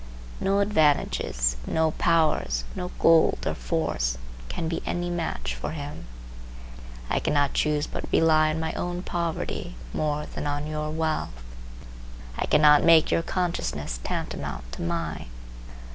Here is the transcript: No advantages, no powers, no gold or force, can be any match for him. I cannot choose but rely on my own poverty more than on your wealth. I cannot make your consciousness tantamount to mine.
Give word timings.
No 0.39 0.61
advantages, 0.61 1.57
no 1.67 1.91
powers, 1.91 2.63
no 2.75 2.89
gold 2.97 3.37
or 3.45 3.53
force, 3.53 4.17
can 4.49 4.67
be 4.67 4.81
any 4.83 5.11
match 5.11 5.53
for 5.53 5.73
him. 5.73 6.07
I 7.07 7.19
cannot 7.19 7.53
choose 7.53 7.85
but 7.85 8.05
rely 8.11 8.49
on 8.49 8.59
my 8.59 8.73
own 8.73 9.03
poverty 9.03 9.75
more 9.93 10.25
than 10.25 10.47
on 10.47 10.65
your 10.65 10.89
wealth. 10.89 11.43
I 12.35 12.47
cannot 12.47 12.83
make 12.83 13.11
your 13.11 13.21
consciousness 13.21 13.99
tantamount 14.03 14.71
to 14.71 14.81
mine. 14.81 15.27